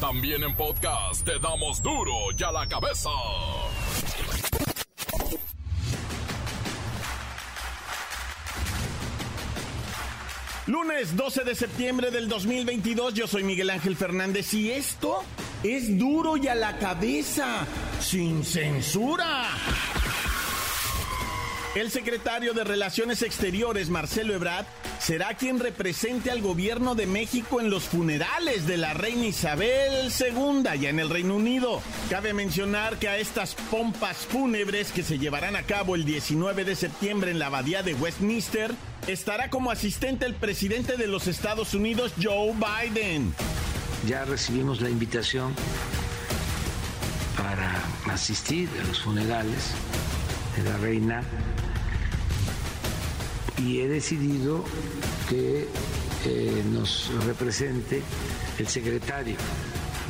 [0.00, 3.10] También en podcast te damos duro y a la cabeza.
[10.68, 15.24] Lunes 12 de septiembre del 2022, yo soy Miguel Ángel Fernández y esto
[15.64, 17.66] es duro y a la cabeza,
[18.00, 19.48] sin censura.
[21.74, 24.64] El secretario de Relaciones Exteriores, Marcelo Ebrard,
[24.98, 30.62] será quien represente al gobierno de México en los funerales de la reina Isabel II
[30.80, 31.82] ya en el Reino Unido.
[32.08, 36.74] Cabe mencionar que a estas pompas fúnebres que se llevarán a cabo el 19 de
[36.74, 38.74] septiembre en la abadía de Westminster,
[39.06, 43.34] estará como asistente el presidente de los Estados Unidos, Joe Biden.
[44.06, 45.54] Ya recibimos la invitación
[47.36, 49.72] para asistir a los funerales
[50.56, 51.22] de la reina
[53.64, 54.64] y he decidido
[55.28, 55.66] que
[56.24, 58.02] eh, nos represente
[58.58, 59.36] el secretario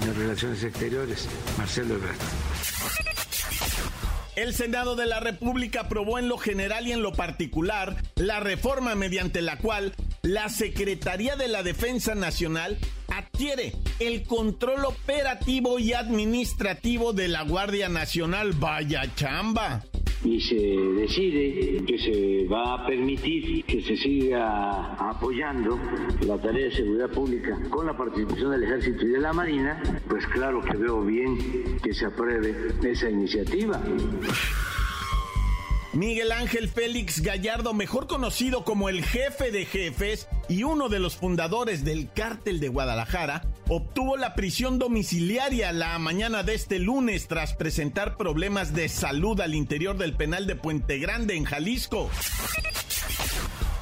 [0.05, 2.17] de Relaciones Exteriores, Marcelo Ebrard.
[4.37, 8.95] El Senado de la República aprobó en lo general y en lo particular la reforma
[8.95, 17.13] mediante la cual la Secretaría de la Defensa Nacional adquiere el control operativo y administrativo
[17.13, 18.53] de la Guardia Nacional.
[18.53, 19.83] Vaya chamba
[20.25, 25.79] y se decide que se va a permitir que se siga apoyando
[26.27, 30.27] la tarea de seguridad pública con la participación del Ejército y de la Marina, pues
[30.27, 33.81] claro que veo bien que se apruebe esa iniciativa.
[35.95, 41.17] Miguel Ángel Félix Gallardo, mejor conocido como el jefe de jefes y uno de los
[41.17, 47.55] fundadores del cártel de Guadalajara, obtuvo la prisión domiciliaria la mañana de este lunes tras
[47.55, 52.11] presentar problemas de salud al interior del penal de Puente Grande en Jalisco.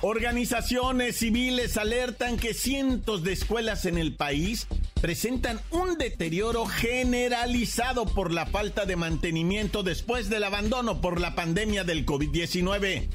[0.02, 4.66] Organizaciones civiles alertan que cientos de escuelas en el país
[5.00, 11.84] presentan un deterioro generalizado por la falta de mantenimiento después del abandono por la pandemia
[11.84, 13.08] del COVID-19.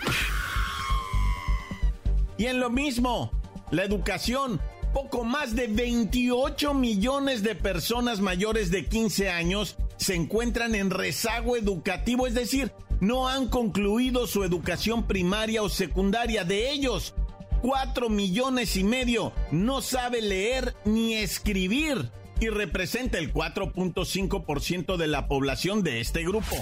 [2.37, 3.31] Y en lo mismo,
[3.71, 4.59] la educación,
[4.93, 11.55] poco más de 28 millones de personas mayores de 15 años se encuentran en rezago
[11.55, 16.43] educativo, es decir, no han concluido su educación primaria o secundaria.
[16.43, 17.13] De ellos,
[17.61, 22.09] 4 millones y medio no sabe leer ni escribir
[22.39, 26.55] y representa el 4.5% de la población de este grupo.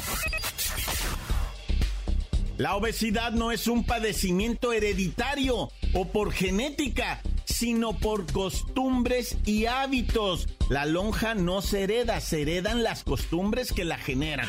[2.57, 10.47] La obesidad no es un padecimiento hereditario o por genética, sino por costumbres y hábitos.
[10.69, 14.47] La lonja no se hereda, se heredan las costumbres que la generan.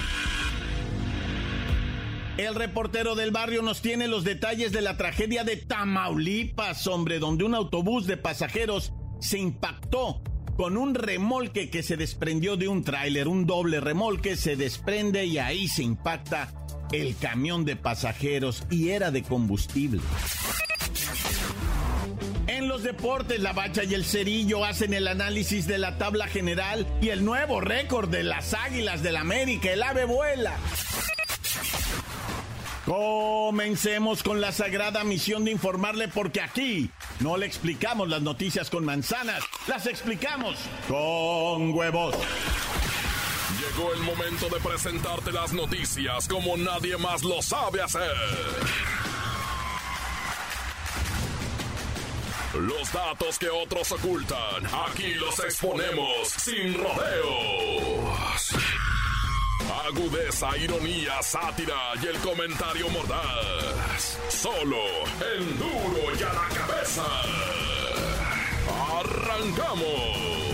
[2.37, 7.45] El reportero del barrio nos tiene los detalles de la tragedia de Tamaulipas, hombre, donde
[7.45, 10.23] un autobús de pasajeros se impactó
[10.57, 15.39] con un remolque que se desprendió de un tráiler, un doble remolque se desprende y
[15.39, 16.53] ahí se impacta
[16.93, 20.03] el camión de pasajeros y era de combustible.
[22.81, 27.11] Los deportes, la bacha y el cerillo hacen el análisis de la tabla general y
[27.11, 30.57] el nuevo récord de las águilas del América, el ave vuela.
[32.87, 38.87] Comencemos con la sagrada misión de informarle porque aquí no le explicamos las noticias con
[38.87, 40.57] manzanas, las explicamos
[40.89, 42.17] con huevos.
[43.61, 48.17] Llegó el momento de presentarte las noticias como nadie más lo sabe hacer.
[52.55, 58.51] Los datos que otros ocultan, aquí los exponemos sin rodeos.
[59.87, 64.19] Agudeza, ironía, sátira y el comentario mordaz.
[64.29, 64.83] Solo
[65.37, 67.05] el duro y a la cabeza.
[68.99, 70.50] ¡Arrancamos!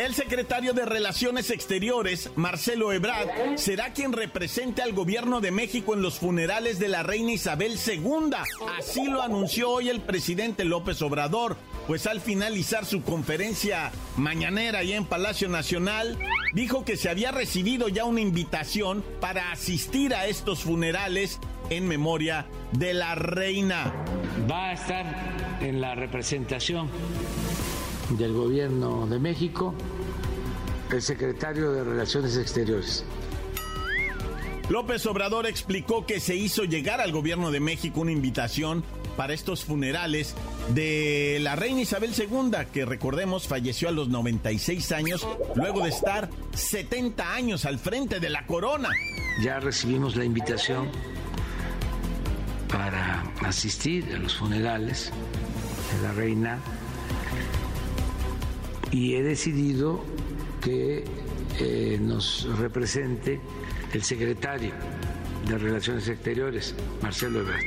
[0.00, 6.00] El secretario de Relaciones Exteriores, Marcelo Ebrard, será quien represente al gobierno de México en
[6.00, 8.30] los funerales de la reina Isabel II.
[8.78, 14.94] Así lo anunció hoy el presidente López Obrador, pues al finalizar su conferencia mañanera ahí
[14.94, 16.18] en Palacio Nacional,
[16.54, 22.46] dijo que se había recibido ya una invitación para asistir a estos funerales en memoria
[22.72, 23.92] de la reina.
[24.50, 26.88] Va a estar en la representación
[28.10, 29.74] del Gobierno de México,
[30.90, 33.04] el secretario de Relaciones Exteriores.
[34.68, 38.84] López Obrador explicó que se hizo llegar al gobierno de México una invitación
[39.16, 40.34] para estos funerales
[40.74, 45.26] de la reina Isabel II, que recordemos falleció a los 96 años,
[45.56, 48.90] luego de estar 70 años al frente de la corona.
[49.42, 50.88] Ya recibimos la invitación
[52.68, 55.12] para asistir a los funerales
[55.96, 56.60] de la reina
[58.90, 60.00] y he decidido
[60.60, 61.04] que
[61.58, 63.40] eh, nos represente
[63.92, 64.72] el secretario
[65.46, 67.64] de Relaciones Exteriores, Marcelo Ebrard.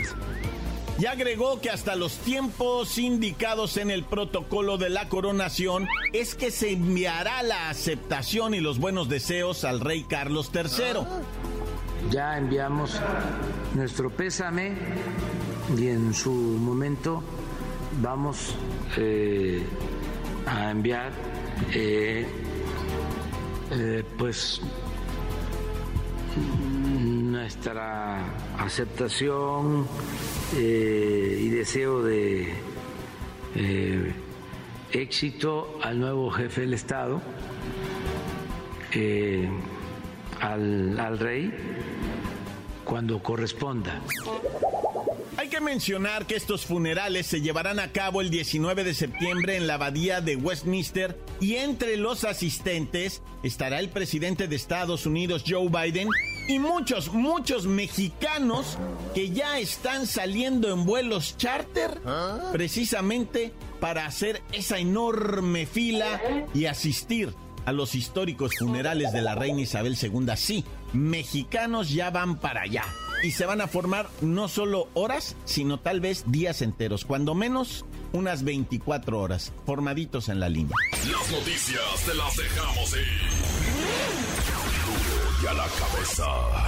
[1.00, 6.52] Y agregó que hasta los tiempos indicados en el protocolo de la coronación es que
[6.52, 11.02] se enviará la aceptación y los buenos deseos al rey Carlos III.
[12.12, 13.00] Ya enviamos
[13.74, 14.74] nuestro pésame
[15.76, 17.24] y en su momento
[18.02, 18.56] vamos
[18.98, 19.66] eh,
[20.46, 21.12] a enviar
[21.74, 22.26] eh,
[23.72, 24.62] eh, pues
[27.00, 28.20] nuestra
[28.58, 29.88] aceptación
[30.54, 32.54] y deseo de
[34.92, 37.22] éxito al nuevo jefe del Estado,
[40.42, 41.54] al, al rey,
[42.84, 44.00] cuando corresponda.
[45.44, 49.68] Hay que mencionar que estos funerales se llevarán a cabo el 19 de septiembre en
[49.68, 55.68] la abadía de Westminster y entre los asistentes estará el presidente de Estados Unidos Joe
[55.68, 56.08] Biden
[56.48, 58.78] y muchos, muchos mexicanos
[59.14, 62.00] que ya están saliendo en vuelos charter
[62.54, 63.52] precisamente
[63.82, 66.22] para hacer esa enorme fila
[66.54, 67.34] y asistir
[67.66, 70.26] a los históricos funerales de la reina Isabel II.
[70.38, 70.64] Sí,
[70.94, 72.86] mexicanos ya van para allá.
[73.24, 77.86] Y se van a formar no solo horas, sino tal vez días enteros, cuando menos
[78.12, 80.76] unas 24 horas, formaditos en la línea.
[81.10, 82.94] Las noticias te las dejamos
[85.48, 86.26] a la cabeza.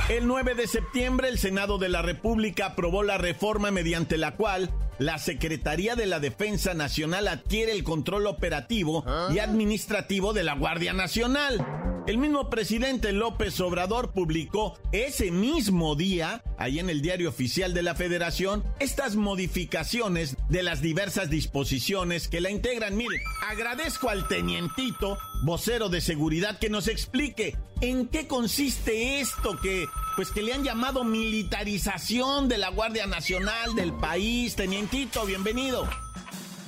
[0.09, 4.69] El 9 de septiembre el Senado de la República aprobó la reforma mediante la cual
[4.97, 9.03] la Secretaría de la Defensa Nacional adquiere el control operativo
[9.33, 11.94] y administrativo de la Guardia Nacional.
[12.07, 17.81] El mismo presidente López Obrador publicó ese mismo día, ahí en el diario oficial de
[17.81, 22.95] la Federación, estas modificaciones de las diversas disposiciones que la integran.
[22.95, 29.87] Mire, agradezco al tenientito, vocero de seguridad, que nos explique en qué consiste esto que,
[30.15, 34.55] pues que le han llamado militarización de la Guardia Nacional del país.
[34.55, 35.89] Tenientito, bienvenido.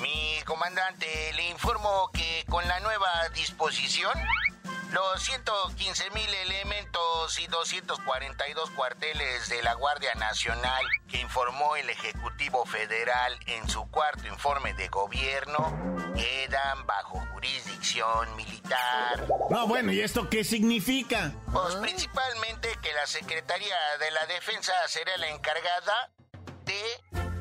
[0.02, 1.06] Mi comandante,
[1.36, 4.14] le informo que con la nueva disposición
[4.92, 12.66] los 115 mil elementos y 242 cuarteles de la Guardia Nacional que informó el Ejecutivo
[12.66, 19.28] Federal en su cuarto informe de gobierno quedan bajo jurisdicción militar.
[19.50, 21.32] No, bueno, ¿y esto qué significa?
[21.52, 26.10] Pues principalmente que la Secretaría de la Defensa será la encargada
[26.66, 26.84] de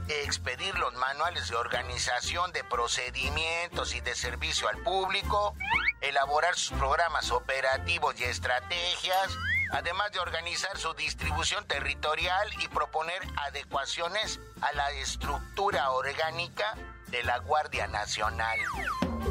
[0.08, 5.54] expedir los manuales de organización de procedimientos y de servicio al público,
[6.00, 9.36] elaborar sus programas operativos y estrategias,
[9.72, 16.74] además de organizar su distribución territorial y proponer adecuaciones a la estructura orgánica
[17.08, 18.58] de la Guardia Nacional.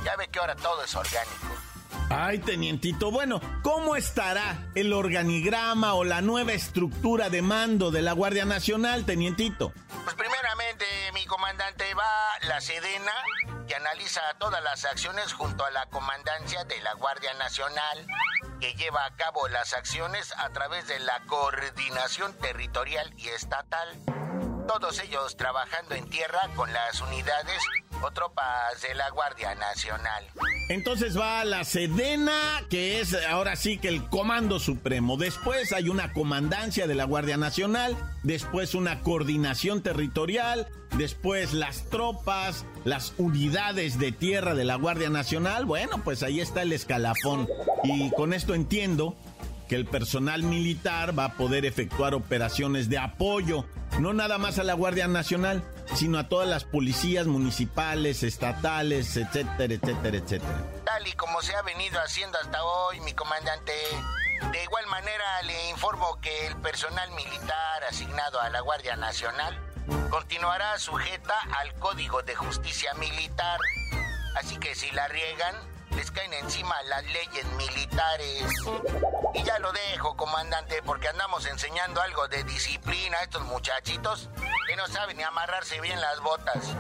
[0.04, 1.56] Ya ve que ahora todo es orgánico.
[2.10, 8.12] Ay, tenientito, bueno, ¿cómo estará el organigrama o la nueva estructura de mando de la
[8.12, 9.74] Guardia Nacional, tenientito?
[10.04, 13.12] Pues primeramente, mi comandante va la Sedena
[13.68, 18.08] que analiza todas las acciones junto a la comandancia de la Guardia Nacional,
[18.60, 23.90] que lleva a cabo las acciones a través de la coordinación territorial y estatal.
[24.68, 27.62] Todos ellos trabajando en tierra con las unidades
[28.02, 30.26] o tropas de la Guardia Nacional.
[30.70, 35.18] Entonces va la Sedena, que es ahora sí que el Comando Supremo.
[35.18, 42.66] Después hay una comandancia de la Guardia Nacional, después una coordinación territorial, después las tropas,
[42.84, 45.66] las unidades de tierra de la Guardia Nacional.
[45.66, 47.48] Bueno, pues ahí está el escalafón.
[47.84, 49.16] Y con esto entiendo
[49.68, 53.66] que el personal militar va a poder efectuar operaciones de apoyo,
[54.00, 59.74] no nada más a la Guardia Nacional, sino a todas las policías municipales, estatales, etcétera,
[59.74, 60.64] etcétera, etcétera.
[60.86, 63.74] Tal y como se ha venido haciendo hasta hoy, mi comandante.
[64.52, 69.58] De igual manera, le informo que el personal militar asignado a la Guardia Nacional
[70.10, 73.60] continuará sujeta al Código de Justicia Militar.
[74.36, 75.56] Así que si la riegan,
[75.96, 78.44] les caen encima las leyes militares.
[79.34, 84.30] Y ya lo dejo, comandante, porque andamos enseñando algo de disciplina a estos muchachitos
[84.68, 86.76] que no saben ni amarrarse bien las botas.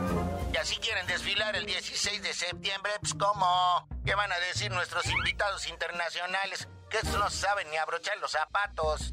[0.53, 3.87] Y así quieren desfilar el 16 de septiembre, pues ¿cómo?
[4.05, 6.67] ¿Qué van a decir nuestros invitados internacionales?
[6.89, 9.11] Que estos no saben ni abrochar los zapatos.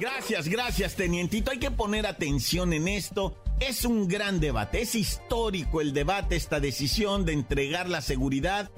[0.00, 1.50] Gracias, gracias, tenientito.
[1.50, 3.36] Hay que poner atención en esto.
[3.60, 8.70] Es un gran debate, es histórico el debate, esta decisión de entregar la seguridad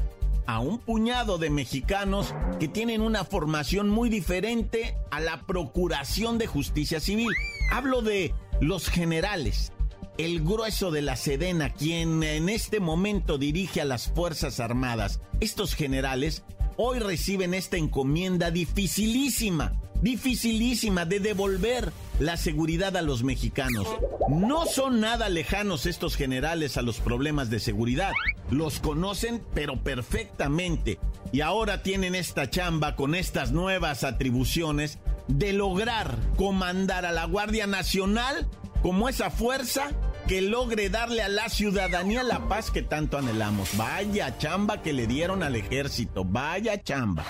[0.47, 6.47] a un puñado de mexicanos que tienen una formación muy diferente a la Procuración de
[6.47, 7.31] Justicia Civil.
[7.71, 9.73] Hablo de los generales,
[10.19, 15.21] el grueso de la Sedena, quien en este momento dirige a las Fuerzas Armadas.
[15.41, 16.45] Estos generales
[16.77, 23.87] hoy reciben esta encomienda dificilísima, dificilísima de devolver la seguridad a los mexicanos.
[24.29, 28.13] No son nada lejanos estos generales a los problemas de seguridad.
[28.51, 30.99] Los conocen pero perfectamente.
[31.33, 37.67] Y ahora tienen esta chamba con estas nuevas atribuciones de lograr comandar a la Guardia
[37.67, 38.49] Nacional
[38.83, 39.91] como esa fuerza
[40.31, 43.77] que logre darle a la ciudadanía la paz que tanto anhelamos.
[43.77, 47.25] Vaya chamba que le dieron al ejército, vaya chamba.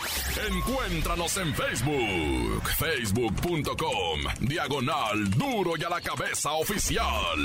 [0.51, 7.39] Encuéntranos en Facebook, facebook.com, diagonal duro y a la cabeza oficial.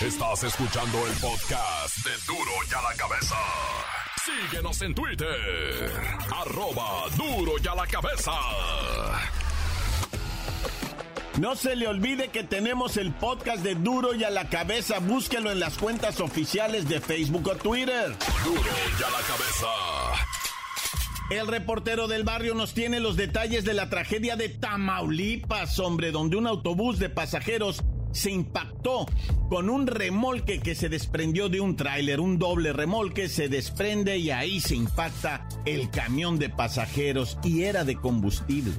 [0.00, 3.36] Estás escuchando el podcast de duro y a la cabeza.
[4.24, 5.92] Síguenos en Twitter,
[6.34, 8.32] arroba duro y a la cabeza.
[11.40, 14.98] No se le olvide que tenemos el podcast de Duro y a la cabeza.
[14.98, 18.14] Búsquelo en las cuentas oficiales de Facebook o Twitter.
[18.44, 19.66] Duro y a la cabeza.
[21.30, 26.36] El reportero del barrio nos tiene los detalles de la tragedia de Tamaulipas, hombre, donde
[26.36, 29.06] un autobús de pasajeros se impactó
[29.48, 34.30] con un remolque que se desprendió de un tráiler, un doble remolque se desprende y
[34.30, 38.74] ahí se impacta el camión de pasajeros y era de combustible.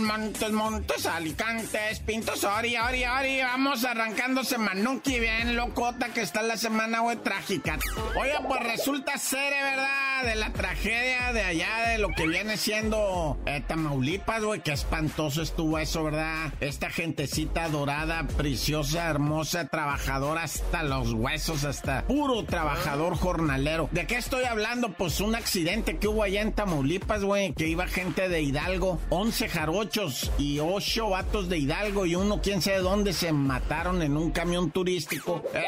[0.00, 3.40] Montes, Montes, Alicantes, Pintos, Ori, Ori, Ori.
[3.40, 7.78] Vamos arrancando Semanuki bien locota que está la semana, güey, trágica.
[8.20, 10.24] Oye, pues resulta ser, ¿verdad?
[10.24, 14.60] De la tragedia de allá, de lo que viene siendo eh, Tamaulipas, güey.
[14.60, 16.52] Qué espantoso estuvo eso, ¿verdad?
[16.60, 23.88] Esta gentecita dorada, preciosa, hermosa, trabajadora hasta los huesos, hasta puro trabajador jornalero.
[23.92, 24.92] ¿De qué estoy hablando?
[24.92, 29.48] Pues un accidente que hubo allá en Tamaulipas, güey, que iba gente de Hidalgo, 11
[29.48, 29.87] jarochos
[30.36, 34.70] y ocho vatos de Hidalgo y uno quién sabe dónde se mataron en un camión
[34.70, 35.42] turístico.
[35.54, 35.62] Eh,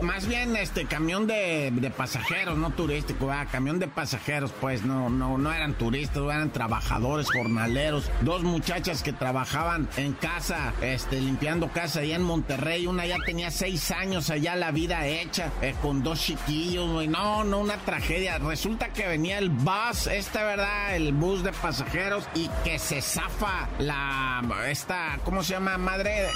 [0.00, 5.36] más bien este camión de, pasajeros, no turístico, ah, camión de pasajeros, pues no, no,
[5.36, 8.10] no eran turistas, eran trabajadores, jornaleros.
[8.22, 12.86] Dos muchachas que trabajaban en casa, este, limpiando casa allá en Monterrey.
[12.86, 17.08] Una ya tenía seis años allá la vida hecha, eh, con dos chiquillos, güey.
[17.08, 18.38] No, no, una tragedia.
[18.38, 20.96] Resulta que venía el bus, este, ¿verdad?
[20.96, 25.78] El bus de pasajeros y que se zafa la, esta, ¿cómo se llama?
[25.78, 26.28] Madre,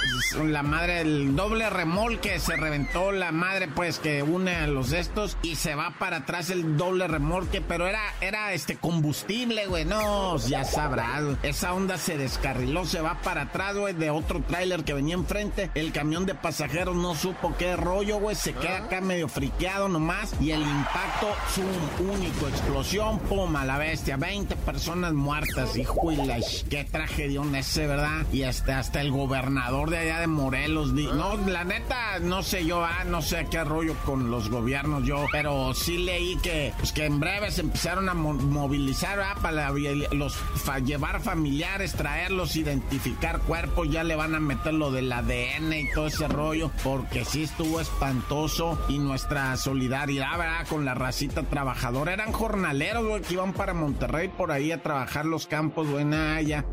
[0.44, 5.36] la madre, el doble remolque se reventó la madre, pues, que une a los estos
[5.42, 10.36] y se va para atrás el doble remolque, pero era, era este combustible, güey, no,
[10.38, 14.94] ya sabrás, esa onda se descarriló, se va para atrás, güey, de otro tráiler que
[14.94, 19.28] venía enfrente, el camión de pasajeros no supo qué rollo, güey, se queda acá medio
[19.28, 25.76] friqueado nomás y el impacto, su único explosión, pum, a la bestia, 20 personas muertas,
[25.76, 28.26] hijo y la, qué traje un ese, ¿verdad?
[28.32, 30.92] Y hasta, hasta el gobernador de allá de Morelos.
[30.92, 35.26] no, la neta, no sé yo, ah, no sé qué rollo con los gobiernos yo,
[35.30, 39.70] pero sí leí que, pues, que en breve se empezaron a movilizar, ah, Para
[40.12, 40.38] los,
[40.84, 46.06] llevar familiares, traerlos, identificar cuerpos, ya le van a meter lo del ADN y todo
[46.06, 50.66] ese rollo, porque sí estuvo espantoso y nuestra solidaridad, ¿verdad?
[50.68, 52.14] Con la racita trabajadora.
[52.14, 56.40] Eran jornaleros, güey, que iban para Monterrey por ahí a trabajar los campos, güey, nada,
[56.40, 56.64] ya.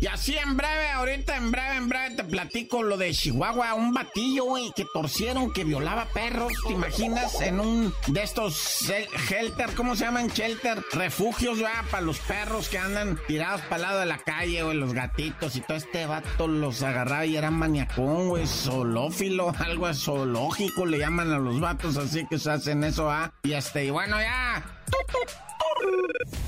[0.00, 3.92] Y así en breve, ahorita en breve, en breve te platico lo de Chihuahua, un
[3.92, 7.38] batillo, güey, que torcieron, que violaba perros, ¿te imaginas?
[7.42, 8.86] En un de estos
[9.28, 10.28] shelter, ¿cómo se llaman?
[10.28, 14.62] Shelter, refugios, ya, para los perros que andan tirados para el lado de la calle,
[14.62, 19.92] güey, los gatitos y todo este vato los agarraba y era maniacón, güey, zoolófilo, algo
[19.92, 23.34] zoológico le llaman a los vatos, así que se hacen eso, ah.
[23.42, 24.64] Y este, y bueno, ya.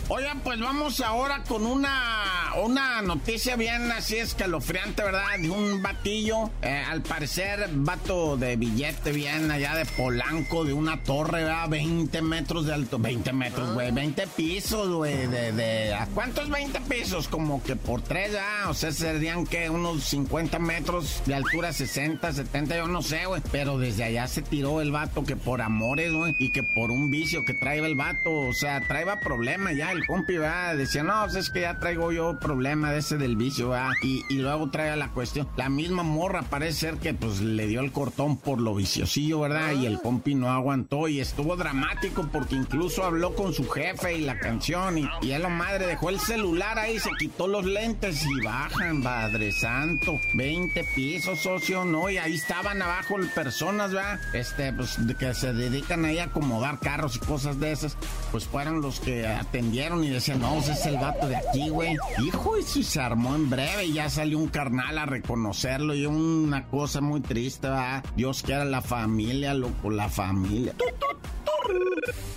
[0.09, 5.39] Oigan, pues vamos ahora con una, una noticia bien así escalofriante, ¿verdad?
[5.41, 11.03] De un batillo, eh, al parecer, vato de billete bien allá de Polanco, de una
[11.03, 11.69] torre, ¿verdad?
[11.71, 17.29] 20 metros de alto, 20 metros, güey, 20 pisos, güey, de, de, ¿cuántos 20 pisos?
[17.29, 18.69] Como que por tres, ¿verdad?
[18.69, 23.41] O sea, serían que unos 50 metros de altura, 60, 70, yo no sé, güey,
[23.51, 27.11] pero desde allá se tiró el vato que por amores, güey, y que por un
[27.11, 31.23] vicio que trae el vato, o sea, trae problema ya, el compi, va Decía, no,
[31.25, 34.71] pues es que ya traigo yo problema de ese del vicio, va Y, y luego
[34.71, 35.49] trae la cuestión.
[35.57, 39.73] La misma morra parece ser que pues le dio el cortón por lo viciosillo, ¿verdad?
[39.73, 44.23] Y el compi no aguantó y estuvo dramático porque incluso habló con su jefe y
[44.23, 48.45] la canción y, y la madre dejó el celular ahí, se quitó los lentes y
[48.45, 50.19] bajan, padre santo.
[50.35, 52.11] 20 pisos, socio, ¿no?
[52.11, 54.21] Y ahí estaban abajo personas, ¿verdad?
[54.33, 57.97] Este, pues que se dedican ahí a acomodar carros y cosas de esas.
[58.31, 61.97] Pues fueron los que atendieron y decían, no, ese es el vato de aquí, güey.
[62.25, 66.67] Hijo, y se armó en breve y ya salió un carnal a reconocerlo y una
[66.67, 68.05] cosa muy triste, ¿verdad?
[68.17, 70.75] Dios quiera la familia, loco, la familia.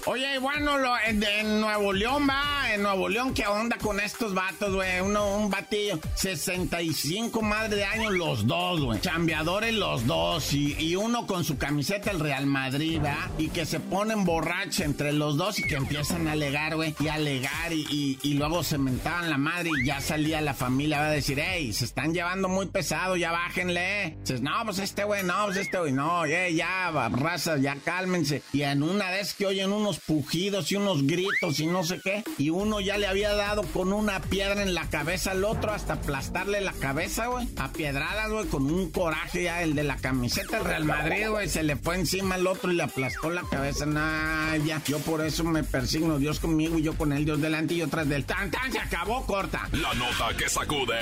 [0.08, 4.76] Oye, bueno, lo, en, Nuevo León va, en Nuevo León, ¿qué onda con estos vatos,
[4.76, 5.02] güey?
[5.02, 9.02] Uno, un batillo, 65 madre de años los dos, güey.
[9.02, 13.32] Chambeadores los dos y, uno con su camiseta el Real Madrid, ¿va?
[13.40, 17.08] Y que se ponen borrachos entre los dos y que empiezan a alegar, güey, y
[17.08, 21.12] alegar y, y, luego se mentaban la madre y ya salía la familia, va a
[21.12, 24.18] decir, hey, se están llevando muy pesado, ya bájenle.
[24.20, 28.44] Dices, no, pues este güey, no, pues este güey, no, eh, ya, raza, ya cálmense.
[28.54, 32.24] Y en una vez que oyen unos pujidos y unos gritos y no sé qué.
[32.38, 35.94] Y uno ya le había dado con una piedra en la cabeza al otro hasta
[35.94, 37.48] aplastarle la cabeza, güey.
[37.58, 39.64] A piedradas, güey, con un coraje ya.
[39.64, 42.76] El de la camiseta del Real Madrid, güey, se le fue encima al otro y
[42.76, 43.86] le aplastó la cabeza.
[43.86, 44.82] Nah, ya.
[44.86, 46.20] Yo por eso me persigno.
[46.20, 47.24] Dios conmigo y yo con él.
[47.24, 48.72] Dios delante y yo tras del tan tan.
[48.72, 49.70] Se acabó, corta.
[49.72, 51.00] La nota que sacude.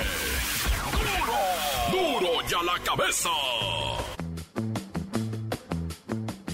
[1.91, 2.19] ¡Duro!
[2.19, 3.29] ¡Duro ya la cabeza!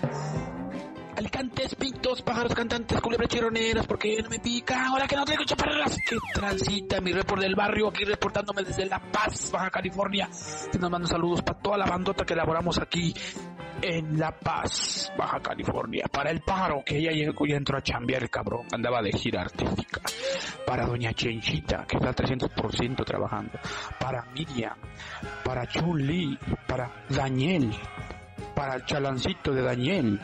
[1.17, 1.88] Alicantes, pintos,
[2.39, 4.87] pájaros cantantes, culebras chironeras, porque no me pica.
[4.87, 9.01] Ahora que no tengo chaparras, que transita mi report del barrio, aquí reportándome desde La
[9.01, 10.29] Paz, Baja California.
[10.79, 13.13] Nos mando saludos para toda la bandota que elaboramos aquí
[13.83, 16.05] en La Paz, Baja California.
[16.13, 20.01] Para el paro, que ella llegó y entró a chambear cabrón, andaba de gira artística.
[20.65, 23.59] Para Doña Chenchita, que está al 300% trabajando.
[23.99, 24.79] Para Miriam,
[25.45, 27.75] para Chun para Daniel,
[28.55, 30.21] para el chalancito de Daniel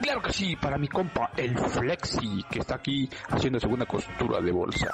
[0.00, 4.52] Claro que sí, para mi compa, el Flexi, que está aquí haciendo segunda costura de
[4.52, 4.90] bolsa.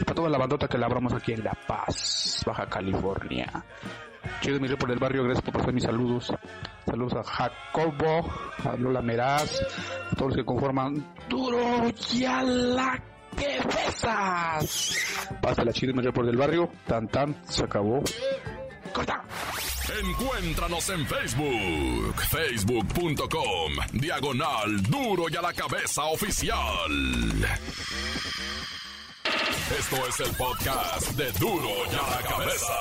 [0.00, 3.64] Y para toda la bandota que labramos aquí en La Paz, Baja California.
[4.40, 6.32] Chido mi por del barrio, gracias por pasar mis saludos.
[6.86, 8.30] Saludos a Jacobo,
[8.64, 9.60] a Lola Meraz,
[10.10, 13.02] a todos los que conforman Duro y a la
[13.36, 14.96] que pesas.
[15.40, 18.02] Pásala chido mi por del barrio, tan tan, se acabó.
[18.92, 19.24] Corta.
[20.00, 26.90] Encuéntranos en Facebook, facebook.com, diagonal duro y a la cabeza oficial.
[29.78, 32.72] Esto es el podcast de duro y a la cabeza.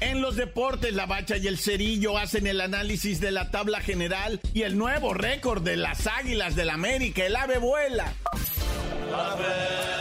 [0.00, 4.40] En los deportes, la bacha y el cerillo hacen el análisis de la tabla general
[4.54, 8.12] y el nuevo récord de las águilas del América, el ave vuela.
[9.14, 9.95] a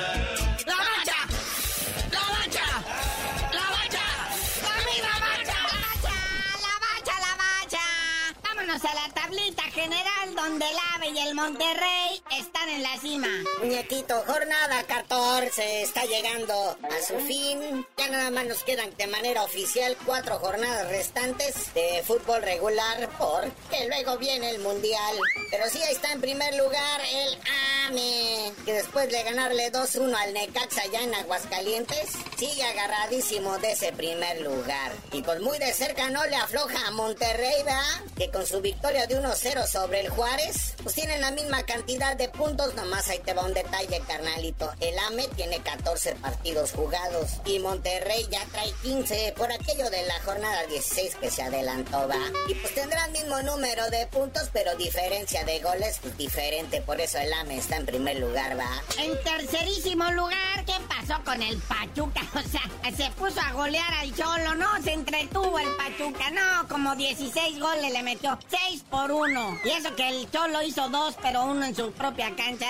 [8.93, 13.27] la tablita general donde el AVE y el Monterrey están en la cima.
[13.59, 17.87] Muñequito, jornada 14 está llegando a su fin.
[17.97, 23.87] Ya nada más nos quedan de manera oficial cuatro jornadas restantes de fútbol regular porque
[23.87, 25.15] luego viene el Mundial.
[25.49, 27.39] Pero sí, ahí está en primer lugar el
[27.87, 33.91] AME, que después de ganarle 2-1 al Necaxa ya en Aguascalientes, sigue agarradísimo de ese
[33.91, 34.91] primer lugar.
[35.11, 38.01] Y pues muy de cerca no le afloja a Monterrey, ¿verdad?
[38.17, 42.29] Que con su victoria de 1-0 sobre el Juárez, pues tienen la misma cantidad de
[42.29, 44.71] puntos, nomás ahí te va un detalle, carnalito.
[44.79, 50.19] El AME tiene 14 partidos jugados y Monterrey ya trae 15 por aquello de la
[50.21, 52.19] jornada 16 que se adelantó, va.
[52.47, 56.99] Y pues tendrá el mismo número de puntos, pero diferencia de goles pues, diferente, por
[57.01, 58.83] eso el AME está en primer lugar, va.
[58.97, 60.75] En tercerísimo lugar, ¿qué
[61.05, 62.21] pasó con el Pachuca?
[62.35, 62.61] O sea,
[62.95, 64.81] se puso a golear al Cholo, ¿no?
[64.83, 68.37] Se entretuvo el Pachuca, no, como 16 goles le metió.
[68.69, 69.59] 6 por 1.
[69.63, 72.65] Y eso que el Cholo hizo dos, pero uno en su propia cancha.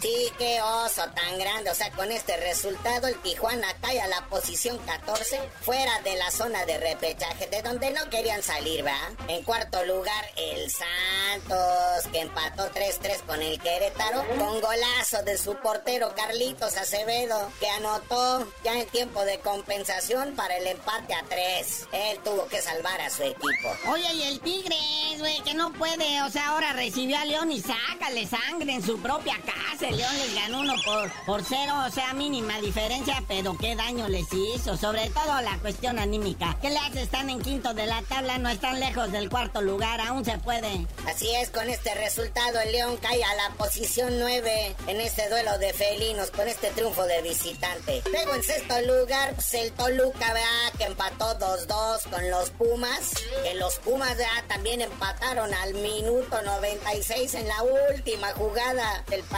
[0.00, 1.70] Sí, qué oso tan grande.
[1.70, 6.30] O sea, con este resultado, el Tijuana cae a la posición 14, fuera de la
[6.30, 8.96] zona de repechaje, de donde no querían salir, ¿va?
[9.26, 15.56] En cuarto lugar, el Santos, que empató 3-3 con el Querétaro, con golazo de su
[15.56, 21.88] portero Carlitos Acevedo, que anotó ya en tiempo de compensación para el empate a 3.
[21.92, 23.76] Él tuvo que salvar a su equipo.
[23.90, 27.60] Oye, y el Tigres, güey, que no puede, o sea, ahora recibió a León y
[27.60, 32.12] sácale sangre en su propia casi, León les ganó uno por, por cero, o sea,
[32.14, 36.56] mínima diferencia, pero qué daño les hizo, sobre todo la cuestión anímica.
[36.60, 37.02] ¿Qué le hace?
[37.02, 40.86] Están en quinto de la tabla, no están lejos del cuarto lugar, aún se puede.
[41.06, 45.58] Así es, con este resultado el León cae a la posición 9 en este duelo
[45.58, 48.02] de felinos, con este triunfo de visitante.
[48.10, 50.72] Luego en sexto lugar, pues el Toluca, ¿verdad?
[50.76, 53.12] Que empató 2-2 con los Pumas.
[53.42, 54.44] Que los Pumas, ¿verdad?
[54.48, 59.37] También empataron al minuto 96 en la última jugada del partido.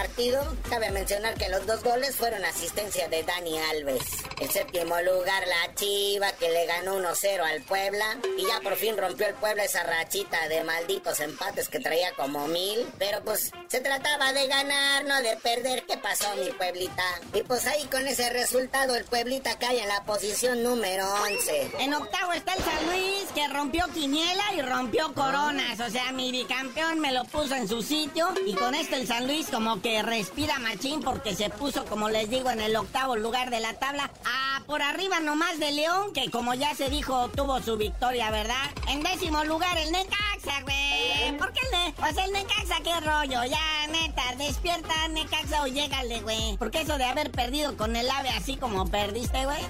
[0.68, 4.02] Cabe mencionar que los dos goles fueron asistencia de Dani Alves.
[4.40, 8.18] En séptimo lugar, la Chiva, que le ganó 1-0 al Puebla.
[8.38, 12.46] Y ya por fin rompió el Puebla esa rachita de malditos empates que traía como
[12.48, 12.86] mil.
[12.98, 15.84] Pero pues se trataba de ganar, no de perder.
[15.84, 17.04] ¿Qué pasó, mi Pueblita?
[17.34, 21.72] Y pues ahí con ese resultado, el Pueblita cae en la posición número 11.
[21.80, 25.80] En octavo está el San Luis, que rompió quiniela y rompió coronas.
[25.80, 28.28] O sea, mi bicampeón me lo puso en su sitio.
[28.46, 32.30] Y con esto el San Luis como que respira machín porque se puso, como les
[32.30, 34.10] digo, en el octavo lugar de la tabla.
[34.24, 38.70] Ah, por arriba nomás de León, que como ya se dijo, tuvo su victoria, ¿verdad?
[38.88, 41.36] En décimo lugar el Necaxa, güey.
[41.38, 43.44] ¿Por qué el Pues el Necaxa, qué rollo.
[43.44, 46.56] Ya, neta, despierta, Necaxa, o llégale, güey.
[46.56, 49.60] Porque eso de haber perdido con el ave así como perdiste, güey.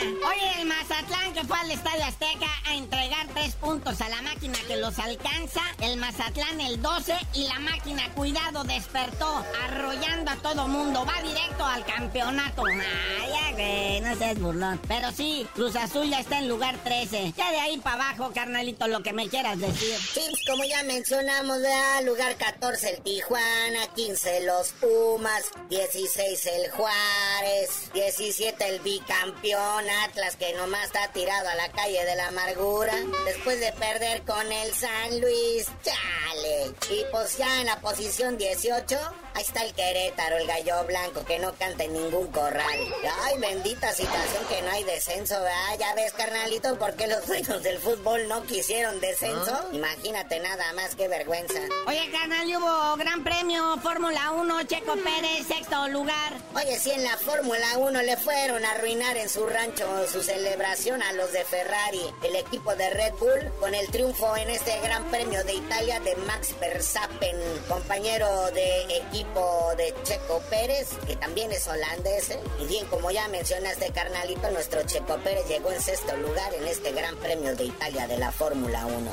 [0.00, 4.58] Oye, el Mazatlán que fue al Estadio Azteca a entregar tres puntos a la máquina
[4.66, 5.60] que los alcanza.
[5.80, 11.04] El Mazatlán el 12 y la máquina, cuidado, despertó, arrollando a todo mundo.
[11.06, 12.64] Va directo al campeonato.
[12.64, 14.80] Ay, güey, no seas burlón.
[14.88, 17.34] Pero sí, Cruz Azul ya está en lugar 13.
[17.36, 19.96] Ya de ahí para abajo, carnalito, lo que me quieras decir.
[19.98, 22.04] Sí, como ya mencionamos, ¿verdad?
[22.04, 30.54] lugar 14 el Tijuana, 15 los Pumas, 16 el Juárez, 17 el bicampeón Atlas que
[30.54, 32.94] nomás está tirado a la calle de la amargura.
[33.26, 36.74] Después de perder con el San Luis, chale.
[36.90, 38.98] Y pues ya en la posición 18,
[39.38, 42.78] ahí está el Querétaro, el gallo blanco que no canta en ningún corral.
[43.22, 45.78] Ay, bendita situación que no hay descenso, ¿verdad?
[45.78, 49.56] Ya ves, carnalito, por qué los dueños del fútbol no quisieron descenso.
[49.72, 51.60] Imagínate nada más, qué vergüenza.
[51.86, 56.32] Oye, carnal, hubo gran premio, Fórmula 1, Checo Pérez, sexto lugar.
[56.56, 61.00] Oye, si en la Fórmula 1 le fueron a arruinar en su rancho su celebración
[61.00, 65.04] a los de Ferrari, el equipo de Red Bull, con el triunfo en este Gran
[65.10, 67.36] Premio de Italia de Max Verstappen,
[67.68, 69.27] compañero de equipo
[69.76, 72.30] de Checo Pérez, que también es holandés.
[72.30, 72.40] ¿eh?
[72.60, 76.92] Y bien, como ya mencionaste, carnalito, nuestro Checo Pérez llegó en sexto lugar en este
[76.92, 79.10] Gran Premio de Italia de la Fórmula 1.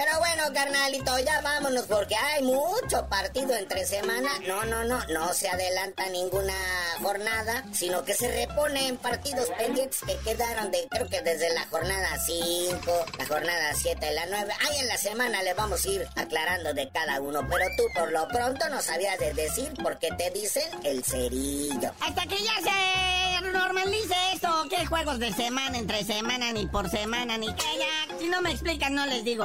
[0.00, 4.30] Pero bueno, carnalito, ya vámonos porque hay mucho partido entre semana.
[4.48, 6.54] No, no, no, no se adelanta ninguna
[7.02, 12.18] jornada, sino que se reponen partidos pendientes que quedaron de, creo que desde la jornada
[12.18, 12.80] 5,
[13.18, 14.54] la jornada 7, la 9.
[14.70, 17.46] Ahí en la semana le vamos a ir aclarando de cada uno.
[17.46, 21.92] Pero tú por lo pronto no sabías de decir porque te dicen el cerillo.
[22.00, 27.38] Hasta que ya se normalice esto, que juegos de semana entre semana, ni por semana,
[27.38, 28.18] ni que ya.
[28.18, 29.44] Si no me explican, no les digo.